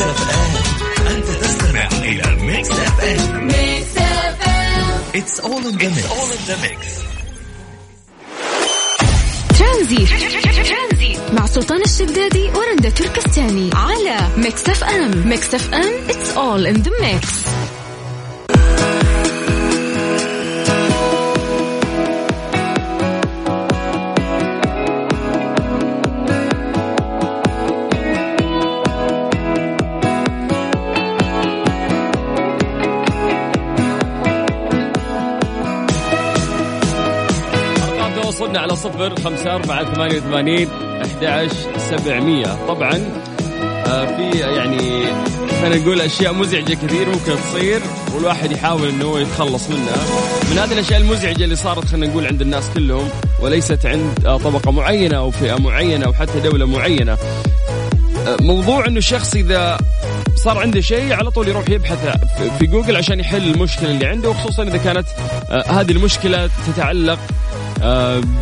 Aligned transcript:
Mix 0.00 0.10
FM 0.12 1.06
أنت 1.16 1.26
تستمع 1.26 1.88
إلى 2.02 2.36
Mix 2.42 2.70
F 2.70 3.00
M 3.00 3.46
Mix 3.46 3.96
FM 3.96 5.00
it's 5.14 5.40
all 5.40 5.62
in 5.66 5.76
the 6.46 6.56
mix 6.62 6.86
Transit. 9.58 10.06
مع 11.32 11.46
سلطان 11.46 11.80
الشدادي 11.82 12.50
ورندا 12.50 12.90
تركستاني 12.90 13.70
على 13.74 14.28
Mix 14.36 14.68
FM 14.68 15.28
Mix 15.28 15.54
FM 15.54 15.92
it's 16.08 16.30
all 16.36 16.66
in 16.66 16.82
the 16.82 16.90
mix 17.00 17.28
صفر 39.00 39.22
خمسة 39.22 39.54
أربعة 39.54 39.94
ثمانية 39.94 40.16
وثمانين 40.16 40.68
أحد 41.04 41.48
سبعمية. 41.90 42.66
طبعا 42.68 43.00
آه، 43.86 44.04
في 44.16 44.38
يعني 44.38 45.04
خلينا 45.62 45.76
نقول 45.76 46.00
أشياء 46.00 46.34
مزعجة 46.34 46.74
كثير 46.74 47.08
ممكن 47.08 47.32
تصير 47.50 47.80
والواحد 48.14 48.52
يحاول 48.52 48.88
أنه 48.88 49.04
هو 49.04 49.18
يتخلص 49.18 49.68
منها. 49.70 49.96
من 50.50 50.58
هذه 50.58 50.72
الأشياء 50.72 51.00
المزعجة 51.00 51.44
اللي 51.44 51.56
صارت 51.56 51.84
خلينا 51.84 52.06
نقول 52.06 52.26
عند 52.26 52.40
الناس 52.42 52.64
كلهم 52.74 53.08
وليست 53.40 53.86
عند 53.86 54.26
آه، 54.26 54.36
طبقة 54.38 54.70
معينة 54.70 55.16
أو 55.16 55.30
فئة 55.30 55.54
معينة 55.60 56.06
أو 56.06 56.12
حتى 56.12 56.40
دولة 56.40 56.66
معينة. 56.66 57.12
آه، 58.26 58.36
موضوع 58.40 58.86
أنه 58.86 58.98
الشخص 58.98 59.34
إذا 59.34 59.78
صار 60.36 60.58
عنده 60.58 60.80
شيء 60.80 61.12
على 61.12 61.30
طول 61.30 61.48
يروح 61.48 61.70
يبحث 61.70 61.98
في- 62.58 62.66
جوجل 62.66 62.96
عشان 62.96 63.20
يحل 63.20 63.50
المشكلة 63.50 63.90
اللي 63.90 64.06
عنده 64.06 64.28
وخصوصا 64.30 64.62
إذا 64.62 64.76
كانت 64.78 65.06
هذه 65.66 65.90
المشكلة 65.92 66.50
تتعلق 66.66 67.18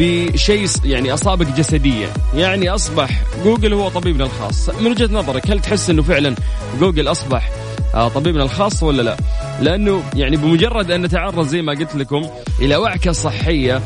بشيء 0.00 0.67
س- 0.67 0.81
يعني 0.84 1.14
أصابك 1.14 1.47
جسديا. 1.47 2.08
يعني 2.34 2.70
أصبح 2.70 3.22
جوجل 3.44 3.72
هو 3.72 3.89
طبيبنا 3.89 4.25
الخاص. 4.25 4.70
من 4.81 4.86
وجهة 4.91 5.06
نظرك 5.12 5.50
هل 5.50 5.61
تحس 5.61 5.91
إنه 5.91 6.03
فعلا 6.03 6.34
جوجل 6.81 7.08
أصبح 7.08 7.50
آه، 7.94 8.09
طبيبنا 8.09 8.42
الخاص 8.42 8.83
ولا 8.83 9.03
لا؟ 9.03 9.16
لأنه 9.61 10.03
يعني 10.14 10.36
بمجرد 10.36 10.91
أن 10.91 11.03
نتعرض 11.03 11.47
زي 11.47 11.62
ما 11.62 11.72
قلت 11.72 11.94
لكم 11.97 12.27
إلى 12.61 12.77
وعكة 12.77 13.12
صحية 13.12 13.83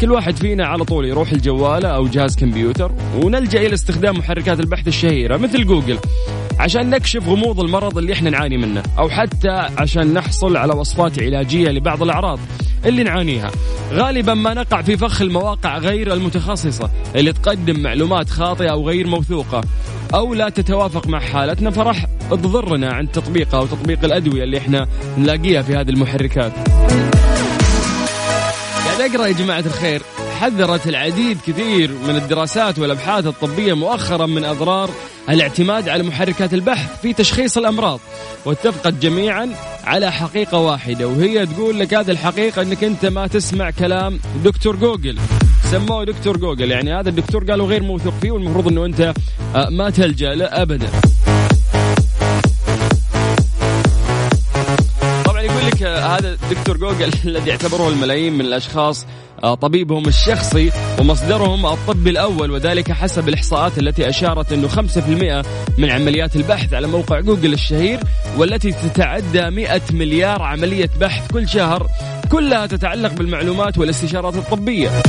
كل 0.00 0.12
واحد 0.12 0.36
فينا 0.36 0.66
على 0.66 0.84
طول 0.84 1.04
يروح 1.08 1.30
الجوالة 1.32 1.88
أو 1.88 2.06
جهاز 2.08 2.36
كمبيوتر 2.36 2.92
ونلجأ 3.22 3.60
إلى 3.66 3.74
استخدام 3.74 4.18
محركات 4.18 4.60
البحث 4.60 4.88
الشهيرة 4.88 5.36
مثل 5.36 5.66
جوجل. 5.66 5.98
عشان 6.58 6.90
نكشف 6.90 7.28
غموض 7.28 7.60
المرض 7.60 7.98
اللي 7.98 8.12
إحنا 8.12 8.30
نعاني 8.30 8.56
منه 8.56 8.82
أو 8.98 9.08
حتى 9.08 9.48
عشان 9.78 10.14
نحصل 10.14 10.56
على 10.56 10.72
وصفات 10.74 11.22
علاجية 11.22 11.68
لبعض 11.68 12.02
الأعراض 12.02 12.38
اللي 12.86 13.02
نعانيها. 13.02 13.50
غالبا 13.92 14.34
ما 14.34 14.54
نقع 14.54 14.82
في 14.82 14.96
فخ 14.96 15.22
المواقع 15.22 15.78
غير 15.78 16.12
المتخصصة 16.12 16.90
اللي 17.14 17.32
تقدم 17.32 17.80
معلومات 17.80 18.30
خاطئة 18.30 18.70
أو 18.70 18.88
غير 18.88 19.06
موثوقة 19.06 19.60
أو 20.14 20.34
لا 20.34 20.48
تتوافق 20.48 21.06
مع 21.06 21.20
حالتنا 21.20 21.70
فراح 21.70 22.06
تضرنا 22.30 22.92
عند 22.92 23.08
تطبيقها 23.08 23.60
أو 23.60 23.66
تطبيق 23.66 24.04
الأدوية 24.04 24.44
اللي 24.44 24.58
إحنا 24.58 24.86
نلاقيها 25.18 25.62
في 25.62 25.76
هذه 25.76 25.88
المحركات. 25.88 26.52
قاعد 28.86 29.00
أقرأ 29.00 29.26
يا 29.26 29.32
جماعة 29.32 29.60
الخير. 29.60 30.02
حذرت 30.40 30.88
العديد 30.88 31.38
كثير 31.46 31.90
من 32.08 32.16
الدراسات 32.16 32.78
والأبحاث 32.78 33.26
الطبية 33.26 33.72
مؤخرا 33.72 34.26
من 34.26 34.44
أضرار 34.44 34.90
الاعتماد 35.30 35.88
على 35.88 36.02
محركات 36.02 36.54
البحث 36.54 37.00
في 37.00 37.12
تشخيص 37.12 37.58
الأمراض 37.58 38.00
واتفقت 38.44 38.94
جميعا 38.94 39.48
على 39.84 40.12
حقيقة 40.12 40.58
واحدة 40.58 41.08
وهي 41.08 41.46
تقول 41.46 41.78
لك 41.78 41.94
هذه 41.94 42.10
الحقيقة 42.10 42.62
إنك 42.62 42.84
أنت 42.84 43.06
ما 43.06 43.26
تسمع 43.26 43.70
كلام 43.70 44.20
دكتور 44.44 44.76
جوجل. 44.76 45.18
سموه 45.70 46.04
دكتور 46.04 46.36
جوجل 46.36 46.70
يعني 46.70 46.94
هذا 46.94 47.08
الدكتور 47.08 47.44
قالوا 47.50 47.66
غير 47.66 47.82
موثوق 47.82 48.14
فيه 48.20 48.30
والمفروض 48.30 48.68
إنه 48.68 48.84
أنت 48.84 49.14
آه، 49.54 49.68
ما 49.70 49.90
تلجأ 49.90 50.34
له 50.34 50.44
ابدا. 50.44 50.88
دكتور 56.50 56.76
جوجل 56.76 57.10
الذي 57.24 57.50
اعتبره 57.50 57.88
الملايين 57.88 58.32
من 58.32 58.40
الأشخاص 58.40 59.06
آه، 59.44 59.54
طبيبهم 59.54 60.08
الشخصي 60.08 60.72
ومصدرهم 60.98 61.66
الطبي 61.66 62.10
الأول 62.10 62.50
وذلك 62.50 62.92
حسب 62.92 63.28
الإحصاءات 63.28 63.78
التي 63.78 64.08
أشارت 64.08 64.52
إنه 64.52 64.68
5% 64.68 64.78
من 65.78 65.90
عمليات 65.90 66.36
البحث 66.36 66.74
على 66.74 66.86
موقع 66.86 67.20
جوجل 67.20 67.52
الشهير 67.52 68.00
والتي 68.36 68.72
تتعدى 68.72 69.50
100 69.50 69.80
مليار 69.92 70.42
عملية 70.42 70.90
بحث 71.00 71.32
كل 71.32 71.48
شهر 71.48 71.86
كلها 72.30 72.66
تتعلق 72.66 73.12
بالمعلومات 73.12 73.78
والاستشارات 73.78 74.36
الطبية. 74.36 75.02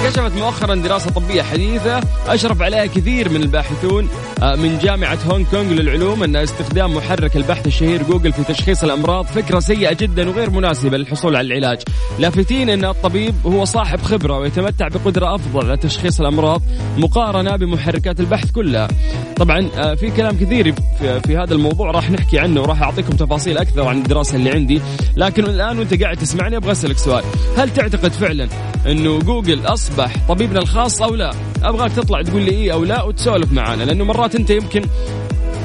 فكشفت 0.00 0.36
مؤخرا 0.36 0.74
دراسة 0.74 1.10
طبية 1.10 1.42
حديثة 1.42 2.00
أشرف 2.26 2.62
عليها 2.62 2.86
كثير 2.86 3.28
من 3.28 3.42
الباحثون 3.42 4.08
آه، 4.42 4.54
من 4.54 4.78
جامعة 4.78 5.18
هونغ 5.30 5.44
كونغ 5.50 5.72
للعلوم 5.72 6.22
أن 6.22 6.36
استخدام 6.36 6.94
محرك 6.94 7.36
البحث 7.36 7.66
الشهير 7.66 8.02
جوجل 8.02 8.32
في 8.32 8.44
تشخيص 8.44 8.84
الأمراض 8.84 9.26
فكرة 9.26 9.60
سيئة 9.60 9.92
جدا 9.92 10.28
وغير 10.28 10.50
مناسبة 10.50 10.96
للحصول 10.96 11.36
على 11.36 11.46
العلاج. 11.46 11.78
لافتين 12.18 12.70
أن 12.70 12.84
الطبيب 12.84 13.34
هو 13.46 13.64
صاحب 13.64 14.02
خبرة 14.02 14.38
ويتمتع 14.38 14.88
بقدرة 14.88 15.34
أفضل 15.34 15.66
على 15.66 15.76
تشخيص 15.76 16.20
الأمراض 16.20 16.62
مقارنة 16.98 17.56
بمحركات 17.56 18.20
البحث 18.20 18.50
كلها. 18.50 18.88
طبعا 19.36 19.70
آه، 19.78 19.94
في 19.94 20.10
كلام 20.10 20.36
كثير 20.38 20.74
في, 20.98 21.36
هذا 21.36 21.54
الموضوع 21.54 21.90
راح 21.90 22.10
نحكي 22.10 22.38
عنه 22.38 22.60
وراح 22.60 22.82
أعطيكم 22.82 23.12
تفاصيل 23.12 23.58
أكثر 23.58 23.88
عن 23.88 23.98
الدراسة 23.98 24.36
اللي 24.36 24.50
عندي. 24.50 24.80
لكن 25.16 25.44
الآن 25.44 25.78
وأنت 25.78 26.02
قاعد 26.02 26.16
تسمعني 26.16 26.56
أبغى 26.56 26.72
أسألك 26.72 26.98
سؤال. 26.98 27.24
هل 27.56 27.70
تعتقد 27.70 28.12
فعلا 28.12 28.48
أنه 28.86 29.18
جوجل 29.18 29.66
أصبح 29.90 30.16
طبيبنا 30.28 30.58
الخاص 30.58 31.02
أو 31.02 31.14
لا؟ 31.14 31.32
أبغاك 31.62 31.92
تطلع 31.92 32.22
تقول 32.22 32.42
لي 32.42 32.50
إيه 32.50 32.72
أو 32.72 32.84
لا 32.84 33.02
وتسولف 33.02 33.52
معانا 33.52 33.84
لأنه 33.84 34.04
مرات 34.04 34.34
أنت 34.34 34.50
يمكن 34.50 34.82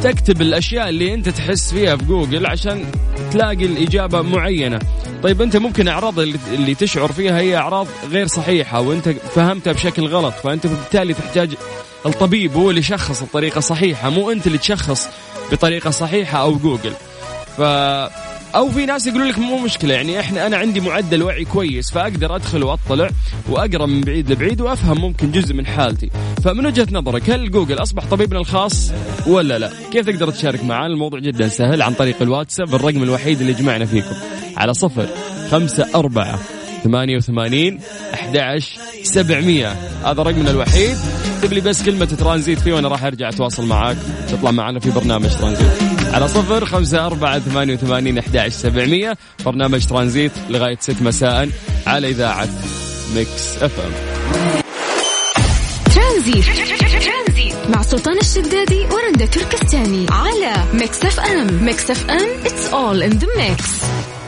تكتب 0.03 0.41
الأشياء 0.41 0.89
اللي 0.89 1.13
أنت 1.13 1.29
تحس 1.29 1.73
فيها 1.73 1.95
في 1.95 2.05
جوجل 2.05 2.45
عشان 2.45 2.85
تلاقي 3.31 3.65
الإجابة 3.65 4.21
معينة. 4.21 4.79
طيب 5.23 5.41
أنت 5.41 5.57
ممكن 5.57 5.87
أعراض 5.87 6.19
اللي, 6.19 6.75
تشعر 6.75 7.11
فيها 7.11 7.39
هي 7.39 7.57
أعراض 7.57 7.87
غير 8.11 8.27
صحيحة 8.27 8.81
وأنت 8.81 9.09
فهمتها 9.09 9.73
بشكل 9.73 10.07
غلط 10.07 10.33
فأنت 10.33 10.67
بالتالي 10.67 11.13
تحتاج 11.13 11.49
الطبيب 12.05 12.53
هو 12.53 12.69
اللي 12.69 12.79
يشخص 12.79 13.21
الطريقة 13.21 13.61
صحيحة 13.61 14.09
مو 14.09 14.31
أنت 14.31 14.47
اللي 14.47 14.57
تشخص 14.57 15.07
بطريقة 15.51 15.89
صحيحة 15.89 16.41
أو 16.41 16.55
جوجل. 16.55 16.93
ف 17.57 17.61
أو 18.55 18.69
في 18.69 18.85
ناس 18.85 19.07
يقولوا 19.07 19.27
لك 19.27 19.39
مو 19.39 19.57
مشكلة 19.57 19.93
يعني 19.93 20.19
إحنا 20.19 20.47
أنا 20.47 20.57
عندي 20.57 20.79
معدل 20.79 21.23
وعي 21.23 21.45
كويس 21.45 21.91
فأقدر 21.91 22.35
أدخل 22.35 22.63
وأطلع 22.63 23.09
وأقرأ 23.49 23.85
من 23.85 24.01
بعيد 24.01 24.31
لبعيد 24.31 24.61
وأفهم 24.61 25.01
ممكن 25.01 25.31
جزء 25.31 25.53
من 25.53 25.65
حالتي. 25.65 26.09
فمن 26.43 26.65
وجهة 26.65 26.87
نظرك 26.91 27.29
هل 27.29 27.51
جوجل 27.51 27.81
أصبح 27.81 28.05
طبيبنا 28.05 28.39
الخاص 28.39 28.91
ولا 29.27 29.59
لا؟ 29.59 29.71
كيف 29.91 30.05
تقدر 30.05 30.31
تشارك 30.31 30.63
معنا؟ 30.63 30.85
الموضوع 30.85 31.19
جدا 31.19 31.47
سهل 31.47 31.81
عن 31.81 31.93
طريق 31.93 32.21
الواتساب 32.21 32.75
الرقم 32.75 33.03
الوحيد 33.03 33.39
اللي 33.39 33.51
يجمعنا 33.51 33.85
فيكم. 33.85 34.15
على 34.57 34.73
صفر 34.73 35.07
خمسة 35.51 35.87
أربعة 35.95 36.39
ثمانية 36.83 37.17
وثمانين 37.17 37.79
أحد 38.13 38.59
سبعمية. 39.03 39.75
هذا 40.05 40.23
رقمنا 40.23 40.51
الوحيد. 40.51 40.97
اكتب 41.35 41.53
لي 41.53 41.61
بس 41.61 41.83
كلمة 41.83 42.05
ترانزيت 42.05 42.59
فيه 42.59 42.73
وأنا 42.73 42.87
راح 42.87 43.03
أرجع 43.03 43.29
أتواصل 43.29 43.65
معاك. 43.65 43.97
تطلع 44.29 44.51
معنا 44.51 44.79
في 44.79 44.91
برنامج 44.91 45.29
ترانزيت. 45.29 45.94
على 46.15 46.27
صفر 46.27 46.65
خمسة 46.65 47.05
أربعة 47.05 47.39
ثمانية 47.39 47.73
وثمانين 47.73 48.17
أحد 48.17 48.47
سبعمية. 48.47 49.17
برنامج 49.45 49.85
ترانزيت 49.85 50.31
لغاية 50.49 50.75
ست 50.75 51.01
مساء 51.01 51.49
على 51.87 52.09
إذاعة 52.09 52.47
Mix 53.15 53.63
FM. 53.63 53.91
ترانزي 55.95 57.71
مع 57.75 57.81
سلطان 57.81 58.17
الشدادي 58.17 58.79
ورندا 58.79 59.25
تركستاني 59.25 60.05
على 60.11 60.53
Mix 60.73 61.05
FM. 61.05 61.65
Mix 61.65 61.91
FM 61.91 62.45
it's 62.45 62.73
all 62.73 63.03
in 63.03 63.09
the 63.09 63.27
mix 63.37 63.85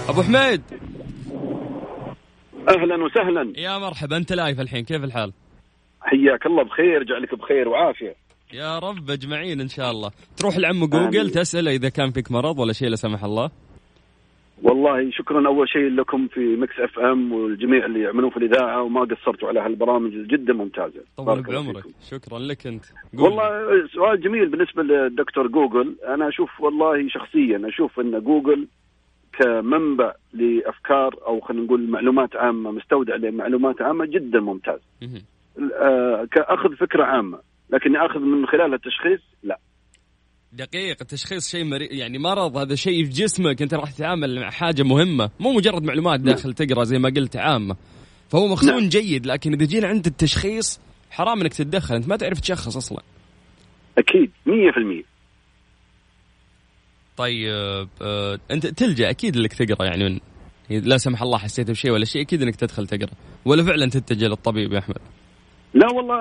أبو 0.10 0.24
حميد. 0.24 0.62
أهلا 2.70 3.04
وسهلا. 3.04 3.54
يا 3.56 3.78
مرحبا 3.78 4.18
أنت 4.18 4.34
live 4.34 4.60
الحين 4.60 4.86
كيف 4.86 5.04
الحال؟ 5.04 5.34
حياك 6.02 6.46
الله 6.46 6.64
بخير 6.64 7.04
جعلك 7.04 7.36
بخير 7.36 7.70
وعافية. 7.70 8.27
يا 8.54 8.80
رب 8.80 9.10
اجمعين 9.10 9.62
إن 9.62 9.68
شاء 9.68 9.92
الله 9.92 10.12
تروح 10.38 10.58
لعم 10.58 10.86
جوجل 10.86 11.20
آمين. 11.20 11.32
تسأله 11.32 11.72
إذا 11.72 11.90
كان 11.90 12.12
فيك 12.12 12.32
مرض 12.32 12.60
ولا 12.60 12.74
شيء 12.74 12.90
لا 12.90 12.96
سمح 12.96 13.24
الله 13.24 13.50
والله 14.64 15.12
شكرا 15.12 15.48
أول 15.48 15.70
شيء 15.70 15.90
لكم 15.90 16.28
في 16.28 16.40
Mix 16.56 16.80
FM 16.80 17.32
والجميع 17.34 17.86
اللي 17.86 18.02
يعملون 18.02 18.30
في 18.30 18.38
الإذاعة 18.38 18.82
وما 18.84 19.02
قصرتوا 19.02 19.48
على 19.48 19.60
هالبرامج 19.60 20.12
جدا 20.12 20.54
ممتازة 20.54 21.02
طول 21.18 21.42
بعمرك. 21.44 21.84
شكرا 22.12 22.40
لك 22.40 22.68
أنت 22.68 22.86
قول. 23.18 23.24
والله 23.24 23.88
سؤال 23.94 24.22
جميل 24.22 24.50
بالنسبة 24.50 24.84
للدكتور 24.84 25.48
جوجل 25.48 25.96
أنا 26.08 26.28
أشوف 26.30 26.62
والله 26.62 27.10
شخصيا 27.10 27.62
أشوف 27.68 28.00
إن 28.00 28.20
جوجل 28.24 28.68
كمنبع 29.40 30.14
لأفكار 30.34 31.16
أو 31.28 31.40
خلينا 31.40 31.64
نقول 31.64 31.90
معلومات 31.90 32.36
عامة 32.36 32.72
مستودع 32.72 33.16
لمعلومات 33.16 33.82
عامة 33.82 34.06
جدا 34.06 34.40
ممتاز. 34.40 34.80
آه، 35.82 36.28
كأخذ 36.32 36.76
فكرة 36.76 37.04
عامة 37.04 37.40
لكن 37.70 37.96
اخذ 37.96 38.20
من 38.20 38.48
خلالها 38.48 38.76
التشخيص؟ 38.76 39.22
لا. 39.44 39.60
دقيق 40.54 40.98
التشخيص 41.02 41.52
شيء 41.52 41.64
مري... 41.64 41.86
يعني 41.86 42.18
مرض 42.18 42.58
هذا 42.58 42.76
شيء 42.76 43.06
في 43.06 43.12
جسمك 43.12 43.62
انت 43.62 43.74
راح 43.74 43.92
تتعامل 43.92 44.40
مع 44.40 44.50
حاجة 44.50 44.84
مهمة. 44.84 45.30
مو 45.40 45.54
مجرد 45.54 45.84
معلومات 45.84 46.20
داخل 46.20 46.54
تقرأ 46.54 46.84
زي 46.84 46.98
ما 46.98 47.10
قلت 47.10 47.38
عامة. 47.38 47.76
فهو 48.30 48.48
مخزون 48.48 48.80
نعم. 48.80 48.90
جيد 48.90 49.26
لكن 49.26 49.54
إذا 49.54 49.66
جينا 49.66 49.88
عند 49.88 50.06
التشخيص 50.06 50.82
حرام 51.12 51.42
إنك 51.42 51.54
تتدخل. 51.54 51.96
أنت 51.96 52.08
ما 52.08 52.16
تعرف 52.16 52.40
تشخص 52.40 52.78
أصلا. 52.78 53.04
أكيد 53.98 54.32
100% 54.46 55.06
طيب 57.18 57.88
آه، 58.02 58.40
أنت 58.52 58.68
تلجأ 58.68 59.10
أكيد 59.10 59.38
إنك 59.38 59.54
تقرأ 59.54 59.86
يعني 59.86 60.04
من 60.04 60.20
لا 60.70 60.98
سمح 60.98 61.22
الله 61.22 61.38
حسيت 61.38 61.72
بشيء 61.72 61.92
ولا 61.92 62.06
شيء 62.06 62.22
أكيد 62.22 62.42
إنك 62.42 62.56
تدخل 62.56 62.88
تقرأ. 62.88 63.12
ولا 63.46 63.64
فعلا 63.64 63.90
تتجه 63.90 64.26
للطبيب 64.26 64.74
يا 64.74 64.80
أحمد. 64.80 64.98
لا 65.74 65.88
والله 65.94 66.18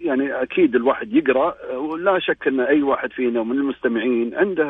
يعني 0.00 0.42
أكيد 0.42 0.74
الواحد 0.74 1.12
يقرأ 1.12 1.76
ولا 1.76 2.18
شك 2.18 2.48
أن 2.48 2.60
أي 2.60 2.82
واحد 2.82 3.12
فينا 3.12 3.42
من 3.42 3.56
المستمعين 3.56 4.34
عنده 4.34 4.64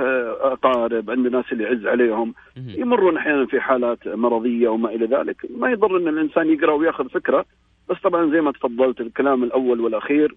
اقارب 0.52 1.10
عنده 1.10 1.30
ناس 1.30 1.44
اللي 1.52 1.64
يعز 1.64 1.86
عليهم. 1.86 2.34
يمرون 2.80 3.16
أحيانا 3.16 3.46
في 3.46 3.60
حالات 3.60 4.08
مرضية 4.08 4.68
وما 4.68 4.88
إلى 4.90 5.06
ذلك 5.06 5.36
ما 5.56 5.70
يضر 5.70 5.96
أن 5.96 6.08
الإنسان 6.08 6.50
يقرأ 6.52 6.72
ويأخذ 6.72 7.08
فكرة 7.08 7.44
بس 7.90 7.96
طبعا 8.02 8.30
زي 8.30 8.40
ما 8.40 8.52
تفضلت 8.52 9.00
الكلام 9.00 9.44
الأول 9.44 9.80
والأخير 9.80 10.34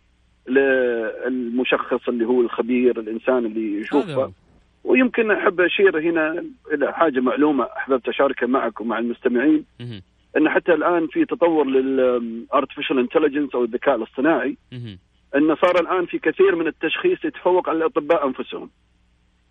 للمشخص 0.48 2.08
اللي 2.10 2.26
هو 2.26 2.42
الخبير 2.42 3.00
الإنسان 3.00 3.38
اللي 3.46 3.80
يشوفه. 3.80 4.32
ويمكن 4.84 5.32
أحب 5.32 5.62
أشير 5.62 6.00
هنا 6.00 6.44
إلى 6.74 6.94
حاجة 6.94 7.20
معلومة 7.20 7.64
أحببت 7.78 8.08
أشاركها 8.10 8.48
معك 8.48 8.82
ومع 8.82 9.00
المستمعين. 9.00 9.66
إن 10.38 10.50
حتى 10.50 10.74
الآن 10.74 11.08
في 11.08 11.26
تطور 11.26 11.66
لل 11.66 11.88
artificial 11.88 13.00
intelligence 13.00 13.56
أو 13.56 13.64
الذكاء 13.64 13.96
الاصطناعي. 13.96 14.58
إن 15.36 15.56
صار 15.56 15.80
الآن 15.80 16.06
في 16.06 16.20
كثير 16.20 16.56
من 16.56 16.68
التشخيص 16.68 17.26
يتفوق 17.26 17.70
على 17.70 17.78
الاطباء 17.78 18.28
أنفسهم 18.28 18.70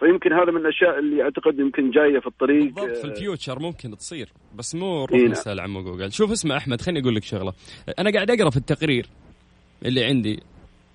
فيمكن 0.01 0.33
هذا 0.33 0.51
من 0.51 0.61
الأشياء 0.61 0.99
اللي 0.99 1.23
أعتقد 1.23 1.59
يمكن 1.59 1.91
جاية 1.91 2.19
في 2.21 2.27
الطريق 2.27 2.65
بالضبط 2.65 2.97
في 2.97 3.07
آه، 3.07 3.11
ال 3.11 3.18
future 3.18 3.59
ممكن 3.59 3.97
تصير 3.97 4.33
بس 4.55 4.75
مو 4.75 4.87
إيه 4.87 5.05
نروح 5.05 5.21
نعم. 5.21 5.31
نسال 5.31 5.61
عمو 5.61 5.83
جوجل 5.83 6.13
شوف 6.13 6.31
اسمع 6.31 6.57
أحمد 6.57 6.81
خليني 6.81 7.01
أقول 7.01 7.15
لك 7.15 7.23
شغلة 7.23 7.53
أنا 7.99 8.11
قاعد 8.11 8.31
أقرأ 8.31 8.51
في 8.51 8.57
التقرير 8.57 9.07
اللي 9.85 10.05
عندي 10.05 10.41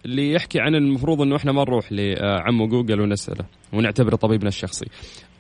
اللي 0.05 0.31
يحكي 0.31 0.59
عن 0.59 0.75
المفروض 0.75 1.21
إنه 1.21 1.35
إحنا 1.35 1.51
ما 1.51 1.61
نروح 1.61 1.91
لعمو 1.91 2.67
جوجل 2.67 3.01
ونسأله 3.01 3.45
ونعتبره 3.73 4.15
طبيبنا 4.15 4.47
الشخصي 4.47 4.85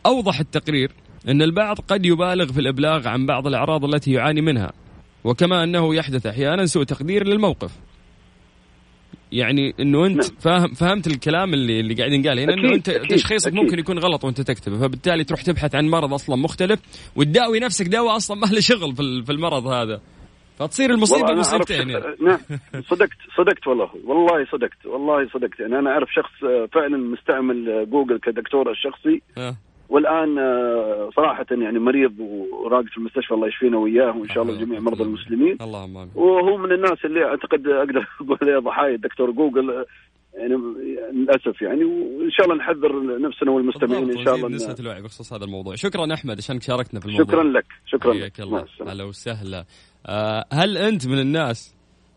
أوضح 0.05 0.39
التقرير 0.39 0.91
إن 1.27 1.41
البعض 1.41 1.79
قد 1.79 2.05
يبالغ 2.05 2.45
في 2.45 2.59
الإبلاغ 2.59 3.07
عن 3.07 3.25
بعض 3.25 3.47
الأعراض 3.47 3.85
التي 3.85 4.11
يعاني 4.11 4.41
منها 4.41 4.71
وكما 5.23 5.63
أنه 5.63 5.95
يحدث 5.95 6.25
أحيانا 6.25 6.65
سوء 6.65 6.83
تقدير 6.83 7.27
للموقف 7.27 7.71
يعني 9.31 9.73
إنه 9.79 10.05
أنت 10.05 10.17
نعم. 10.17 10.39
فاهم 10.39 10.73
فهمت 10.73 11.07
الكلام 11.07 11.53
اللي 11.53 11.79
اللي 11.79 11.93
قاعد 11.93 12.11
ينقال 12.11 12.39
هنا 12.39 12.53
انه 12.53 12.73
أنت 12.73 12.89
أكيد، 12.89 13.17
تشخيصك 13.17 13.47
أكيد. 13.47 13.59
ممكن 13.59 13.79
يكون 13.79 13.99
غلط 13.99 14.23
وأنت 14.23 14.41
تكتبه 14.41 14.79
فبالتالي 14.79 15.23
تروح 15.23 15.41
تبحث 15.41 15.75
عن 15.75 15.89
مرض 15.89 16.13
أصلا 16.13 16.35
مختلف 16.35 16.79
وتداوي 17.15 17.59
نفسك 17.59 17.87
دواء 17.87 18.15
أصلا 18.15 18.37
ما 18.37 18.45
له 18.45 18.59
شغل 18.59 18.95
في 18.95 19.01
ال- 19.01 19.25
في 19.25 19.31
المرض 19.31 19.67
هذا 19.67 20.01
فتصير 20.59 20.89
المصيبة 20.91 21.33
مصيبتين 21.33 21.89
يعني. 21.89 22.05
نعم 22.21 22.39
صدقت 22.91 23.17
صدقت 23.37 23.67
والله 23.67 23.89
والله 24.05 24.45
صدقت 24.51 24.85
والله 24.85 25.27
صدقت 25.33 25.59
يعني 25.59 25.79
أنا 25.79 25.89
أعرف 25.89 26.09
شخص 26.13 26.43
آه، 26.43 26.67
فعلا 26.73 26.97
مستعمل 26.97 27.69
آه، 27.69 27.83
جوجل 27.83 28.19
كدكتور 28.19 28.71
الشخصي 28.71 29.21
آه. 29.37 29.55
والآن 29.89 30.37
آه، 30.39 31.09
صراحة 31.15 31.45
يعني 31.51 31.79
مريض 31.79 32.19
وراقد 32.19 32.85
في 32.87 32.97
المستشفى 32.97 33.33
الله 33.33 33.47
يشفينا 33.47 33.77
وياه 33.77 34.17
وإن 34.17 34.29
شاء 34.29 34.43
الله 34.43 34.59
جميع 34.59 34.79
مرضى 34.79 35.03
المسلمين. 35.03 35.57
اللهم 35.61 35.97
آمين. 35.97 36.11
وهو 36.15 36.57
من 36.57 36.71
الناس 36.71 37.05
اللي 37.05 37.25
أعتقد 37.25 37.67
أقدر 37.67 38.07
أقول 38.21 38.37
عليه 38.41 38.59
ضحايا 38.59 38.95
الدكتور 38.95 39.31
جوجل 39.31 39.69
آه، 39.71 39.85
يعني 40.33 40.53
للأسف 41.13 41.61
يعني. 41.61 41.83
وإن 41.85 42.31
شاء 42.31 42.45
الله 42.45 42.57
نحذر 42.57 43.19
نفسنا 43.21 43.51
والمستمعين 43.51 44.17
إن 44.17 44.25
شاء 44.25 44.35
الله 44.35 44.49
نسبة 44.49 44.75
إن- 44.75 44.79
الوعي 44.79 45.01
بخصوص 45.01 45.33
هذا 45.33 45.45
الموضوع. 45.45 45.75
شكرا 45.75 46.13
أحمد 46.13 46.37
عشانك 46.37 46.61
شاركتنا 46.61 46.99
في 46.99 47.05
الموضوع. 47.05 47.25
شكرا 47.25 47.43
لك 47.43 47.65
شكرا. 47.85 48.13
حياك 48.13 48.31
لك 48.31 48.39
الله. 48.39 48.57
مع 48.57 48.63
السلامة. 48.63 48.91
هلا 48.91 49.03
وسهلا. 49.03 49.65
آه، 50.05 50.45
هل 50.53 50.77
أنت 50.77 51.07
من 51.07 51.19
الناس 51.19 51.75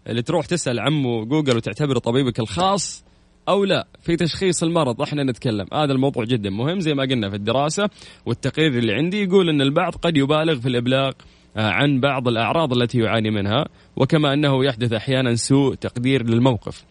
اللي 0.09 0.23
تروح 0.23 0.47
تسأل 0.47 0.81
عمو 0.81 1.25
جوجل 1.25 1.57
وتعتبره 1.57 1.99
طبيبك 1.99 2.41
الخاص؟ 2.41 3.10
أو 3.51 3.65
لا 3.65 3.87
في 4.01 4.17
تشخيص 4.17 4.63
المرض 4.63 5.03
إحنا 5.03 5.23
نتكلم. 5.23 5.67
هذا 5.73 5.93
الموضوع 5.93 6.25
جدا 6.25 6.51
مهم 6.51 6.81
زي 6.81 6.95
ما 6.95 7.03
قلنا 7.03 7.31
في 7.31 7.37
الدراسة 7.37 7.89
والتقرير 8.27 8.79
اللي 8.79 8.95
عندي 8.95 9.23
يقول 9.23 9.49
إن 9.49 9.61
البعض 9.61 9.95
قد 9.95 10.17
يبالغ 10.17 10.61
في 10.61 10.69
الإبلاغ 10.69 11.13
آه، 11.57 11.71
عن 11.71 12.01
بعض 12.01 12.29
الأعراض 12.29 12.73
التي 12.73 12.99
يعاني 12.99 13.31
منها 13.31 13.65
وكما 13.97 14.35
أنه 14.35 14.65
يحدث 14.65 14.93
أحيانا 14.93 15.35
سوء 15.35 15.75
تقدير 15.75 16.27
للموقف. 16.27 16.85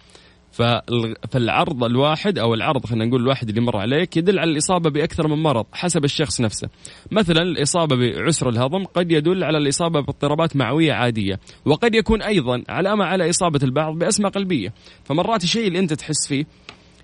فالعرض 1.32 1.84
الواحد 1.84 2.40
أو 2.40 2.54
العرض 2.54 2.86
خلينا 2.86 3.06
نقول 3.06 3.22
الواحد 3.22 3.50
اللي 3.50 3.62
مر 3.62 3.78
عليك 3.78 4.18
يدل 4.18 4.40
على 4.40 4.52
الإصابة 4.52 4.90
بأكثر 4.90 5.28
من 5.28 5.44
مرض 5.44 5.66
حسب 5.74 6.04
الشخص 6.06 6.42
نفسه. 6.42 6.70
مثلا 7.12 7.42
الإصابة 7.42 7.96
بعسر 7.96 8.50
الهضم 8.50 8.86
قد 8.86 9.12
يدل 9.12 9.44
على 9.44 9.58
الإصابة 9.58 10.00
باضطرابات 10.00 10.56
معوية 10.56 10.94
عادية، 10.94 11.40
وقد 11.66 11.96
يكون 11.96 12.22
أيضا 12.22 12.64
علامه 12.70 13.06
على 13.06 13.30
إصابة 13.30 13.60
البعض 13.64 13.98
باسمه 13.98 14.30
قلبية، 14.30 14.74
فمرات 15.04 15.44
الشيء 15.44 15.68
اللي 15.68 15.80
أنت 15.80 15.94
تحس 15.94 16.28
فيه 16.28 16.46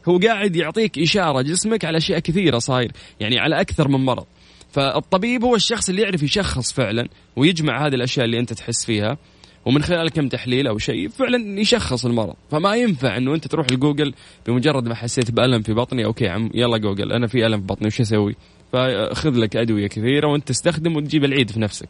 هو 0.07 0.17
قاعد 0.17 0.55
يعطيك 0.55 0.99
إشارة 0.99 1.41
جسمك 1.41 1.85
على 1.85 1.97
أشياء 1.97 2.19
كثيرة 2.19 2.57
صاير، 2.57 2.91
يعني 3.19 3.39
على 3.39 3.61
أكثر 3.61 3.87
من 3.87 4.05
مرض. 4.05 4.25
فالطبيب 4.71 5.43
هو 5.43 5.55
الشخص 5.55 5.89
اللي 5.89 6.01
يعرف 6.01 6.23
يشخص 6.23 6.73
فعلا 6.73 7.07
ويجمع 7.35 7.87
هذه 7.87 7.95
الأشياء 7.95 8.25
اللي 8.25 8.39
أنت 8.39 8.53
تحس 8.53 8.85
فيها 8.85 9.17
ومن 9.65 9.83
خلال 9.83 10.09
كم 10.09 10.27
تحليل 10.27 10.67
أو 10.67 10.77
شيء 10.77 11.09
فعلا 11.09 11.59
يشخص 11.59 12.05
المرض. 12.05 12.35
فما 12.51 12.75
ينفع 12.75 13.17
إنه 13.17 13.35
أنت 13.35 13.47
تروح 13.47 13.67
لجوجل 13.71 14.13
بمجرد 14.47 14.87
ما 14.87 14.95
حسيت 14.95 15.31
بألم 15.31 15.61
في 15.61 15.73
بطني 15.73 16.05
okay 16.05 16.27
عم 16.27 16.49
يلا 16.53 16.77
جوجل 16.77 17.11
أنا 17.11 17.27
في 17.27 17.45
ألم 17.45 17.59
في 17.59 17.65
بطني 17.65 17.87
وش 17.87 18.01
أسوي؟ 18.01 18.35
فخذ 18.73 19.35
لك 19.35 19.55
أدوية 19.55 19.87
كثيرة 19.87 20.27
وأنت 20.27 20.47
تستخدم 20.47 20.95
وتجيب 20.95 21.25
العيد 21.25 21.51
في 21.51 21.59
نفسك. 21.59 21.89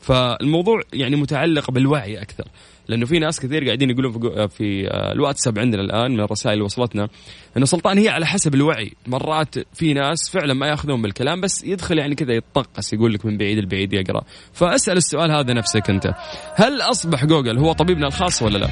فالموضوع 0.00 0.80
يعني 0.92 1.16
متعلق 1.16 1.70
بالوعي 1.70 2.22
أكثر. 2.22 2.48
لأنه 2.88 3.06
في 3.06 3.18
ناس 3.18 3.40
كثير 3.40 3.64
قاعدين 3.64 3.90
يقولون 3.90 4.12
في, 4.12 4.18
جو- 4.18 4.48
في 4.48 4.88
آه، 4.88 5.12
الواتساب 5.12 5.58
عندنا 5.58 5.82
الآن 5.82 6.12
من 6.12 6.20
الرسائل 6.20 6.52
اللي 6.52 6.64
وصلتنا 6.64 7.08
إنه 7.56 7.66
سلطان 7.66 7.98
هي 7.98 8.08
على 8.08 8.26
حسب 8.26 8.54
الوعي. 8.54 8.92
مرات 9.06 9.54
في 9.74 9.92
ناس 9.94 10.30
فعلا 10.30 10.54
ما 10.54 10.66
يأخذون 10.66 11.02
بالكلام 11.02 11.40
بس 11.40 11.64
يدخل 11.64 11.98
يعني 11.98 12.14
كذا 12.14 12.32
يتطقس 12.32 12.92
يقول 12.92 13.14
لك 13.14 13.26
من 13.26 13.36
بعيد 13.38 13.58
البعيد 13.58 13.92
يقرأ. 13.92 14.22
فأسأل 14.52 14.96
السؤال 14.96 15.30
هذا 15.32 15.52
نفسك 15.52 15.90
أنت. 15.90 16.14
هل 16.54 16.80
أصبح 16.80 17.24
جوجل 17.24 17.58
هو 17.58 17.72
طبيبنا 17.72 18.06
الخاص 18.06 18.42
ولا 18.42 18.58
لا؟ 18.58 18.68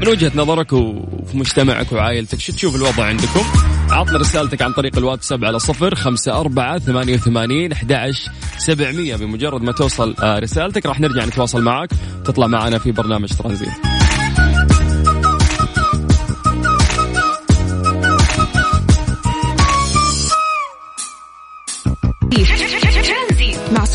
من 0.00 0.08
وجهة 0.08 0.32
نظرك 0.34 0.72
وفي 0.72 1.36
مجتمعك 1.36 1.92
وعائلتك 1.92 2.40
شو 2.40 2.52
تشوف 2.52 2.76
الوضع 2.76 3.04
عندكم؟ 3.04 3.44
عطنا 3.90 4.18
رسالتك 4.18 4.62
عن 4.62 4.72
طريق 4.72 4.98
الواتساب 4.98 5.44
على 5.44 5.58
صفر 5.58 5.94
خمسة 5.94 6.40
أربعة 6.40 6.78
ثمانية 6.78 7.14
وثمانين 7.14 7.74
سبعمية. 8.58 9.16
بمجرد 9.16 9.62
ما 9.62 9.72
توصل 9.72 10.14
آه، 10.22 10.38
رسالتك 10.38 10.86
راح 10.86 11.00
نرجع 11.00 11.24
نتواصل 11.24 11.62
معك 11.62 11.90
تطلع 12.24 12.46
معنا 12.46 12.78
في 12.78 12.92
برنامج 12.92 13.28
ترانزيت. 13.28 14.05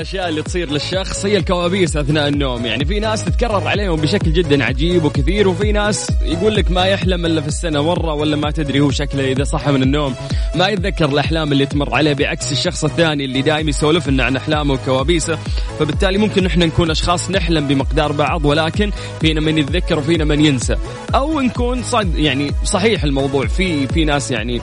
الأشياء 0.00 0.28
اللي 0.28 0.42
تصير 0.42 0.70
للشخص 0.70 1.26
هي 1.26 1.36
الكوابيس 1.36 1.96
أثناء 1.96 2.28
النوم. 2.28 2.66
يعني 2.66 2.84
في 2.84 3.00
ناس 3.00 3.24
تتكرر 3.24 3.68
عليهم 3.68 3.96
بشكل 3.96 4.32
جدا 4.32 4.64
عجيب 4.64 5.04
وكثير 5.04 5.48
وفي 5.48 5.72
ناس 5.72 6.10
يقول 6.22 6.54
لك 6.54 6.70
ما 6.70 6.84
يحلم 6.84 7.26
إلا 7.26 7.40
في 7.40 7.48
السنة 7.48 7.82
مرة 7.82 8.14
ولا 8.14 8.36
ما 8.36 8.50
تدري 8.50 8.80
هو 8.80 8.90
شكله 8.90 9.32
إذا 9.32 9.44
صحى 9.44 9.72
من 9.72 9.82
النوم. 9.82 10.14
ما 10.54 10.68
يتذكر 10.68 11.04
الأحلام 11.04 11.52
اللي 11.52 11.66
تمر 11.66 11.94
عليه 11.94 12.12
بعكس 12.12 12.52
الشخص 12.52 12.84
الثاني 12.84 13.24
اللي 13.24 13.42
دائم 13.42 13.68
يسولف 13.68 14.08
لنا 14.08 14.24
عن 14.24 14.36
أحلامه 14.36 14.74
وكوابيسه. 14.74 15.38
فبالتالي 15.78 16.18
ممكن 16.18 16.46
إحنا 16.46 16.66
نكون 16.66 16.90
أشخاص 16.90 17.30
نحلم 17.30 17.68
بمقدار 17.68 18.12
بعض 18.12 18.44
ولكن 18.44 18.90
فينا 19.20 19.40
من 19.40 19.58
يتذكر 19.58 19.98
وفينا 19.98 20.24
من 20.24 20.44
ينسى. 20.44 20.76
أو 21.14 21.40
نكون 21.40 21.82
صد 21.82 22.18
يعني 22.18 22.50
صحيح 22.64 23.04
الموضوع. 23.04 23.46
في 23.46 23.86
في 23.86 24.04
ناس 24.04 24.30
يعني 24.30 24.60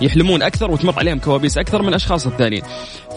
يحلمون 0.00 0.42
أكثر 0.42 0.70
وتمر 0.70 0.98
عليهم 0.98 1.18
كوابيس 1.18 1.58
أكثر 1.58 1.82
من 1.82 1.88
الاشخاص 1.88 2.26
الثانيين. 2.26 2.62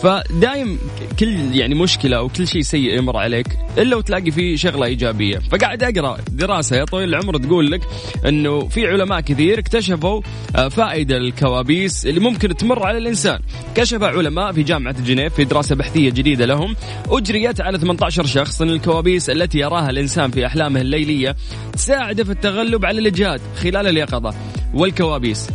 فدايم 0.03 0.79
كل 1.19 1.55
يعني 1.55 1.75
مشكلة 1.75 2.17
أو 2.17 2.27
كل 2.27 2.47
شيء 2.47 2.61
سيء 2.61 2.97
يمر 2.97 3.17
عليك 3.17 3.47
إلا 3.77 3.95
وتلاقي 3.95 4.31
فيه 4.31 4.55
شغلة 4.55 4.85
إيجابية. 4.85 5.39
فقاعد 5.51 5.83
أقرأ 5.83 6.17
دراسة 6.31 6.75
يا 6.75 6.85
طويل 6.85 7.09
العمر 7.09 7.37
تقول 7.37 7.71
لك 7.71 7.81
إنه 8.25 8.67
في 8.67 8.87
علماء 8.87 9.19
كثير 9.21 9.59
اكتشفوا 9.59 10.21
آه، 10.55 10.67
فائدة 10.67 11.17
الكوابيس 11.17 12.05
اللي 12.05 12.19
ممكن 12.19 12.57
تمر 12.57 12.85
على 12.85 12.97
الإنسان. 12.97 13.39
كشف 13.75 14.03
علماء 14.03 14.51
في 14.51 14.63
جامعة 14.63 15.01
جنيف 15.03 15.33
في 15.33 15.43
دراسة 15.43 15.75
بحثية 15.75 16.09
جديدة 16.09 16.45
لهم 16.45 16.75
أجريت 17.09 17.61
على 17.61 17.77
18 17.77 18.25
شخص 18.25 18.61
إن 18.61 18.69
الكوابيس 18.69 19.29
التي 19.29 19.59
يراها 19.59 19.89
الإنسان 19.89 20.31
في 20.31 20.45
أحلامه 20.45 20.81
الليلية 20.81 21.35
تساعده 21.73 22.23
في 22.23 22.31
التغلب 22.31 22.85
على 22.85 22.99
الاجهاد 22.99 23.41
خلال 23.55 23.87
اليقظة. 23.87 24.33
والكوابيس 24.73 25.47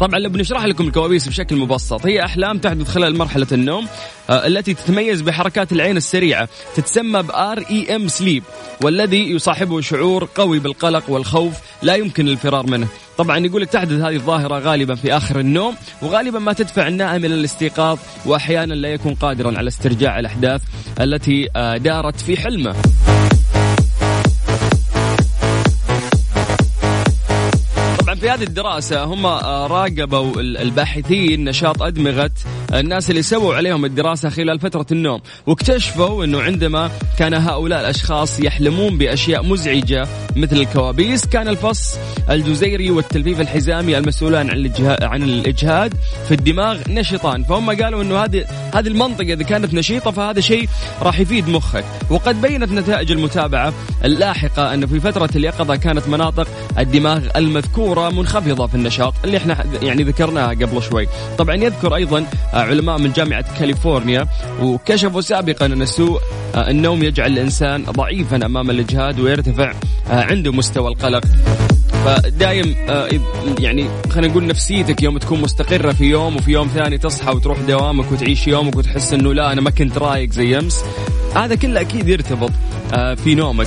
طبعا 0.00 0.18
لو 0.18 0.30
بنشرح 0.30 0.64
لكم 0.64 0.86
الكوابيس 0.86 1.28
بشكل 1.28 1.56
مبسط. 1.56 2.06
هي 2.06 2.24
أحلام 2.24 2.58
تحدث 2.58 2.88
خلال 2.88 3.18
مرحلة 3.18 3.46
النوم 3.52 3.86
آه، 4.30 4.46
التي 4.46 4.74
تتميز 4.74 5.20
بحركات 5.20 5.72
العين 5.72 5.96
السريعة 5.96 6.48
تتسمى 6.76 7.22
ب 7.22 7.58
REM 7.70 8.08
sleep 8.08 8.42
والذي 8.82 9.30
يصاحبه 9.30 9.80
شعور 9.80 10.28
قوي 10.34 10.58
بالقلق 10.58 11.10
والخوف 11.10 11.54
لا 11.82 11.94
يمكن 11.94 12.28
الفرار 12.28 12.66
منه. 12.66 12.88
طبعا 13.18 13.38
يقول 13.38 13.62
لك 13.62 13.68
تحدث 13.68 13.92
هذه 13.92 14.16
الظاهرة 14.16 14.58
غالبا 14.58 14.94
في 14.94 15.16
آخر 15.16 15.40
النوم 15.40 15.74
وغالبا 16.02 16.38
ما 16.38 16.52
تدفع 16.52 16.88
النائم 16.88 17.24
إلى 17.24 17.34
الاستيقاظ 17.34 17.98
وأحيانا 18.26 18.74
لا 18.74 18.88
يكون 18.88 19.14
قادرا 19.14 19.58
على 19.58 19.68
استرجاع 19.68 20.18
الأحداث 20.18 20.62
التي 21.00 21.48
آه، 21.56 21.76
دارت 21.76 22.20
في 22.20 22.36
حلمه. 22.36 22.74
في 28.24 28.30
هذه 28.30 28.42
الدراسة 28.42 29.04
هم 29.04 29.26
آه، 29.26 29.66
راقبوا 29.66 30.40
الباحثين 30.40 31.44
نشاط 31.44 31.82
أدمغة 31.82 32.30
الناس 32.74 33.10
اللي 33.10 33.22
سووا 33.22 33.54
عليهم 33.54 33.84
الدراسة 33.84 34.28
خلال 34.28 34.60
فترة 34.60 34.86
النوم 34.92 35.20
واكتشفوا 35.46 36.24
أنه 36.24 36.42
عندما 36.42 36.90
كان 37.18 37.34
هؤلاء 37.34 37.80
الأشخاص 37.80 38.40
يحلمون 38.40 38.98
بأشياء 38.98 39.44
مزعجة 39.44 40.06
مثل 40.36 40.56
الكوابيس 40.56 41.26
كان 41.26 41.48
الفص 41.48 41.98
الجزيري 42.30 42.90
والتلفيف 42.90 43.40
الحزامي 43.40 43.98
المسؤولان 43.98 44.50
عن 44.50 44.70
عن 45.02 45.22
الإجهاد 45.22 45.94
في 46.28 46.34
الدماغ 46.34 46.78
نشطان. 46.88 47.44
فهم 47.44 47.82
قالوا 47.82 48.02
أنه 48.02 48.24
هذه 48.24 48.44
هذه 48.74 48.88
المنطقة 48.88 49.32
إذا 49.32 49.42
كانت 49.42 49.74
نشيطة 49.74 50.10
فهذا 50.10 50.40
شيء 50.40 50.68
راح 51.02 51.20
يفيد 51.20 51.48
مخك. 51.48 51.84
وقد 52.10 52.40
بينت 52.40 52.72
نتائج 52.72 53.12
المتابعة 53.12 53.72
اللاحقة 54.04 54.74
أنه 54.74 54.86
في 54.86 55.00
فترة 55.00 55.30
اليقظة 55.36 55.76
كانت 55.76 56.08
مناطق 56.08 56.48
الدماغ 56.78 57.20
المذكورة 57.36 58.10
منخفضة 58.10 58.66
في 58.66 58.74
النشاط 58.74 59.14
اللي 59.24 59.36
إحنا 59.36 59.64
يعني 59.82 60.02
ذكرناها 60.02 60.48
قبل 60.48 60.82
شوي. 60.82 61.08
طبعا 61.38 61.54
يذكر 61.54 61.94
أيضا 61.94 62.26
علماء 62.64 62.98
من 62.98 63.12
جامعة 63.12 63.58
كاليفورنيا 63.58 64.26
وكشفوا 64.62 65.20
سابقا 65.20 65.66
أن 65.66 65.86
سوء 65.86 66.20
النوم 66.56 67.02
يجعل 67.02 67.32
الإنسان 67.32 67.84
ضعيفا 67.84 68.46
أمام 68.46 68.70
الإجهاد 68.70 69.20
ويرتفع 69.20 69.72
عنده 70.10 70.52
مستوى 70.52 70.88
القلق. 70.88 71.24
فدايم 72.04 72.76
يعني 73.60 73.86
خلينا 74.10 74.28
نقول 74.28 74.46
نفسيتك 74.46 75.02
يوم 75.02 75.18
تكون 75.18 75.40
مستقرة 75.40 75.92
في 75.92 76.04
يوم 76.04 76.36
وفي 76.36 76.50
يوم 76.50 76.68
ثاني 76.68 76.98
تصحى 76.98 77.30
وتروح 77.30 77.60
دوامك 77.60 78.12
وتعيش 78.12 78.48
يومك 78.48 78.76
وتحس 78.76 79.12
إنه 79.12 79.34
لا 79.34 79.52
أنا 79.52 79.60
ما 79.60 79.70
كنت 79.70 79.98
رايق 79.98 80.30
زي 80.30 80.58
أمس. 80.58 80.84
هذا 81.36 81.54
كله 81.54 81.80
أكيد 81.80 82.08
يرتبط 82.08 82.50
آه، 82.94 83.14
في 83.14 83.34
نومك. 83.34 83.66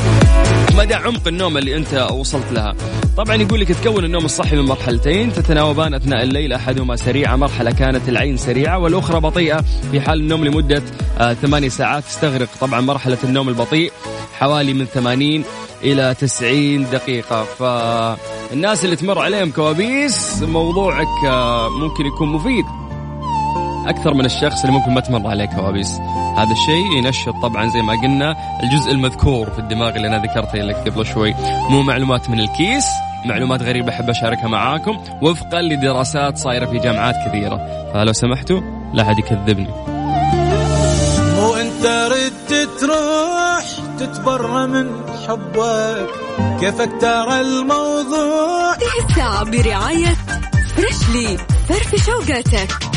مدى 0.78 0.94
عمق 0.94 1.28
النوم 1.28 1.58
اللي 1.58 1.76
أنت 1.76 2.08
وصلت 2.12 2.52
لها. 2.52 2.76
طبعا 3.18 3.36
يقول 3.36 3.60
لك 3.60 3.68
تكون 3.68 4.06
النوم 4.06 4.26
الصحي 4.26 4.56
من 4.56 4.62
مرحلتين 4.66 5.34
تتناوبان 5.34 5.94
أثناء 5.94 6.24
الليل 6.24 6.54
أحدهما 6.54 6.96
سريعة 6.96 7.36
مرحلة 7.36 7.72
كانت 7.72 8.10
العين 8.10 8.38
سريعة 8.38 8.78
والأخرى 8.78 9.20
بطيئة. 9.20 9.64
في 9.92 10.02
حال 10.02 10.20
النوم 10.20 10.46
لمدة 10.46 10.84
آه، 11.20 11.34
ثماني 11.34 11.70
ساعات 11.70 12.04
تستغرق. 12.04 12.50
طبعا 12.62 12.82
مرحلة 12.82 13.18
النوم 13.24 13.50
البطيء 13.50 13.92
حوالي 14.40 14.74
من 14.74 14.86
80 14.86 15.44
إلى 15.84 16.16
90 16.20 16.90
دقيقة. 16.90 17.44
فالناس 17.44 18.86
اللي 18.86 18.96
تمر 18.96 19.20
عليهم 19.20 19.52
كوابيس 19.52 20.42
موضوعك 20.42 21.26
آه، 21.28 21.70
ممكن 21.70 22.06
يكون 22.06 22.28
مفيد. 22.28 22.66
أكثر 23.90 24.14
من 24.14 24.26
الشخص 24.26 24.62
اللي 24.62 24.72
ممكن 24.72 24.92
ما 24.94 25.02
تمر 25.02 25.28
عليه 25.30 25.46
كوابيس. 25.46 25.92
هذا 26.38 26.52
الشيء 26.52 26.98
ينشط 26.98 27.34
طبعا 27.42 27.68
زي 27.70 27.82
ما 27.82 27.94
قلنا 27.94 28.36
الجزء 28.64 28.92
المذكور 28.92 29.50
في 29.50 29.60
الدماغ 29.60 29.96
اللي 29.96 30.08
أنا 30.08 30.18
ذكرته 30.18 30.58
لك 30.58 30.76
قبل 30.76 31.06
شوي. 31.06 31.34
مو 31.70 31.82
معلومات 31.82 32.30
من 32.30 32.40
الكيس 32.40 32.86
معلومات 33.26 33.62
غريبة 33.62 33.90
أحب 33.90 34.10
أشاركها 34.10 34.48
معاكم 34.48 34.98
وفقا 35.22 35.62
لدراسات 35.62 36.38
صايرة 36.38 36.66
في 36.66 36.80
جامعات 36.80 37.16
كثيرة. 37.28 37.90
فلو 37.94 38.14
سمحتوا 38.14 38.62
لا 38.94 39.04
أحد 39.04 39.20
يكذبني. 39.20 39.68
مو 41.36 41.56
أنت 41.56 42.12
ردت 42.12 42.70
تروح 42.80 43.66
تتبرى 44.00 44.68
من 44.68 44.88
حبك 45.28 46.08
كيفك 46.60 47.02
ترى 47.02 47.42
الموضوع؟ 47.42 48.74
هذه 48.74 49.10
الساعة 49.10 49.44
برعاية 49.44 50.16
Freshly 50.76 51.38
فرف 51.70 51.96
شوقاتك 52.06 52.97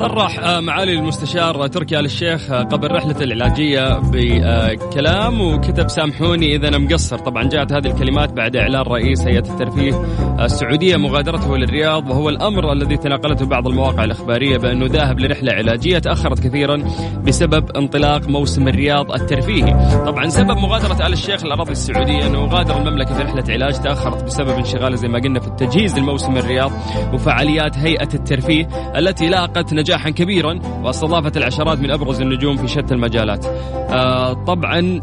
صرح 0.00 0.38
آه، 0.38 0.60
معالي 0.60 0.92
المستشار 0.92 1.66
تركي 1.66 1.98
آل 1.98 2.04
الشيخ 2.04 2.50
آه، 2.50 2.62
قبل 2.62 2.90
رحلته 2.90 3.22
العلاجية 3.22 3.98
بكلام 3.98 5.40
وكتب 5.40 5.88
سامحوني 5.88 6.56
إذا 6.56 6.68
أنا 6.68 6.78
مقصر. 6.78 7.18
طبعا 7.18 7.48
جاءت 7.48 7.72
هذه 7.72 7.86
الكلمات 7.86 8.32
بعد 8.32 8.56
إعلان 8.56 8.82
رئيس 8.82 9.20
هيئة 9.20 9.38
الترفيه 9.38 10.04
السعودية 10.44 10.96
مغادرته 10.96 11.56
للرياض 11.56 12.10
وهو 12.10 12.28
الأمر 12.28 12.72
الذي 12.72 12.96
تناقلته 12.96 13.46
بعض 13.46 13.66
المواقع 13.66 14.04
الإخبارية 14.04 14.58
بأنه 14.58 14.86
ذاهب 14.86 15.20
لرحلة 15.20 15.52
علاجية 15.52 15.98
تأخرت 15.98 16.40
كثيرا 16.40 16.84
بسبب 17.24 17.70
انطلاق 17.76 18.28
موسم 18.28 18.68
الرياض 18.68 19.12
الترفيهي. 19.12 20.02
طبعا 20.06 20.28
سبب 20.28 20.58
مغادرة 20.58 21.06
آل 21.06 21.12
الشيخ 21.12 21.44
الأراضي 21.44 21.72
السعودية 21.72 22.26
أنه 22.26 22.44
غادر 22.44 22.78
المملكة 22.78 23.14
في 23.14 23.22
رحلة 23.22 23.44
علاج 23.48 23.80
تأخرت 23.80 24.24
بسبب 24.24 24.50
انشغاله 24.50 24.96
زي 24.96 25.08
ما 25.08 25.18
قلنا 25.18 25.40
في 25.40 25.48
التجهيز 25.48 25.98
لموسم 25.98 26.36
الرياض 26.36 26.72
وفعاليات 27.12 27.78
هيئة 27.78 28.14
الترفيه 28.14 28.68
التي 28.96 29.28
لاقت 29.28 29.72
نجاحا 29.90 30.10
كبيرا 30.10 30.60
واستضافت 30.82 31.36
العشرات 31.36 31.78
من 31.78 31.90
ابرز 31.90 32.20
النجوم 32.20 32.56
في 32.56 32.68
شتى 32.68 32.94
المجالات. 32.94 33.46
آه 33.46 34.32
طبعا 34.32 35.00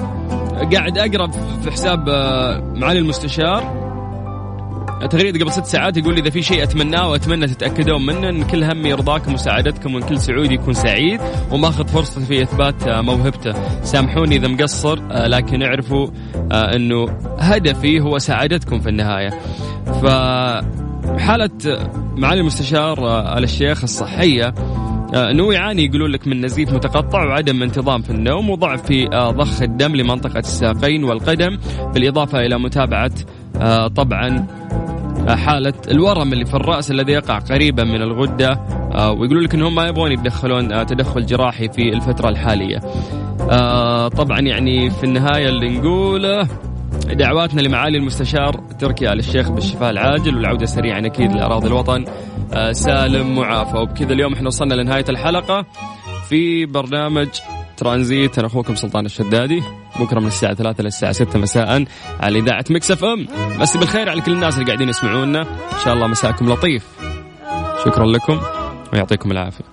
قاعد 0.73 0.97
أقرأ 0.97 1.27
في 1.61 1.71
حساب 1.71 2.09
آه 2.09 2.73
معالي 2.75 2.99
المستشار. 2.99 3.87
تغريدة 5.09 5.39
قبل 5.39 5.51
ست 5.51 5.65
ساعات 5.65 5.97
يقول 5.97 6.17
إذا 6.17 6.29
في 6.29 6.41
شيء 6.41 6.63
أتمناه 6.63 7.09
وأتمنى 7.09 7.47
تتأكدون 7.47 8.05
منه 8.05 8.29
إن 8.29 8.43
كل 8.43 8.63
همي 8.63 8.93
رضاكم 8.93 9.33
وسعادتكم 9.33 9.95
وإن 9.95 10.03
كل 10.03 10.19
سعودي 10.19 10.53
يكون 10.53 10.73
سعيد 10.73 11.19
وماخذ 11.51 11.87
فرصته 11.87 12.25
في 12.25 12.41
إثبات 12.43 12.87
آه، 12.87 13.01
موهبته. 13.01 13.53
سامحوني 13.83 14.35
إذا 14.35 14.47
مقصر 14.47 14.99
لكن 15.11 15.63
اعرفوا 15.63 16.07
إنه 16.51 17.05
هدفي 17.39 17.99
هو 17.99 18.17
سعادتكم 18.17 18.79
في 18.79 18.89
النهاية. 18.89 19.29
ف 19.85 20.05
حالة 21.17 21.49
معالي 22.17 22.41
المستشار 22.41 22.97
آل 23.37 23.43
الشيخ 23.43 23.83
الصحية 23.83 24.53
آه، 25.13 25.31
إنه 25.31 25.53
يعاني 25.53 25.85
يقولون 25.85 26.11
لك 26.11 26.27
من 26.27 26.45
نزيف 26.45 26.73
متقطع 26.73 27.25
وعدم 27.25 27.63
انتظام 27.63 28.01
في 28.01 28.09
النوم 28.09 28.49
وضعف 28.49 28.85
في 28.85 29.07
آه، 29.13 29.31
ضخ 29.31 29.61
الدم 29.61 29.95
لمنطقة 29.95 30.39
الساقين 30.39 31.03
والقدم 31.03 31.57
بالإضافة 31.93 32.39
إلى 32.39 32.59
متابعة 32.59 33.11
آه، 33.61 33.87
طبعا 33.87 34.47
حالة 35.27 35.73
الورم 35.91 36.33
اللي 36.33 36.45
في 36.45 36.53
الرأس 36.53 36.91
الذي 36.91 37.11
يقع 37.11 37.39
قريبا 37.39 37.83
من 37.83 38.01
الغدة 38.01 38.59
ويقولون 38.95 39.43
لك 39.43 39.55
إنهم 39.55 39.75
ما 39.75 39.87
يبغون 39.87 40.11
يتدخلون 40.11 40.85
تدخل 40.85 41.25
جراحي 41.25 41.69
في 41.69 41.89
الفترة 41.89 42.29
الحالية. 42.29 42.79
طبعا 44.07 44.39
يعني 44.39 44.89
في 44.89 45.03
النهاية 45.03 45.49
اللي 45.49 45.69
نقوله 45.69 46.47
دعواتنا 47.13 47.61
لمعالي 47.61 47.97
المستشار 47.97 48.51
تركي 48.79 49.13
آل 49.13 49.19
الشيخ 49.19 49.49
بالشفاء 49.49 49.89
العاجل 49.89 50.35
والعودة 50.35 50.65
سريعا 50.65 50.99
أكيد 51.05 51.31
لأراضي 51.31 51.67
الوطن. 51.67 52.05
آه، 52.53 52.71
سالم 52.71 53.35
معافى. 53.35 53.77
وبكذا 53.77 54.13
اليوم 54.13 54.33
إحنا 54.33 54.47
وصلنا 54.47 54.73
لنهاية 54.73 55.05
الحلقة. 55.09 55.65
في 56.29 56.65
برنامج 56.65 57.27
ترانزيت. 57.77 58.37
أنا 58.39 58.47
أخوكم 58.47 58.75
سلطان 58.75 59.05
الشدادي. 59.05 59.63
بكرة 59.99 60.19
من 60.19 60.27
الساعة 60.27 60.53
3 60.53 60.83
للساعة 60.83 61.11
6 61.11 61.39
مساء 61.39 61.85
على 62.19 62.39
إذاعة 62.39 62.65
Mix 62.69 62.91
FM. 62.91 63.27
مسي 63.59 63.77
بالخير 63.77 64.09
على 64.09 64.21
كل 64.21 64.31
الناس 64.31 64.53
اللي 64.53 64.65
قاعدين 64.65 64.89
يسمعونا. 64.89 65.41
إن 65.41 65.79
شاء 65.83 65.93
الله 65.93 66.07
مساءكم 66.07 66.49
لطيف. 66.49 66.85
شكرا 67.85 68.05
لكم 68.05 68.39
ويعطيكم 68.93 69.31
العافية. 69.31 69.65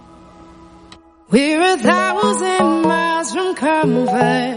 We're 1.33 1.63
a 1.63 1.77
thousand 1.79 2.87
miles 2.87 3.29
from 3.35 3.49
comfort. 3.57 4.45